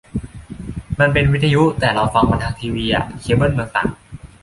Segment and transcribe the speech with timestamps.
[0.99, 3.89] มันเป็นวิทยุ แต่เราฟังมันทางทีวีอ่ะ เคเบิลเมืองตาก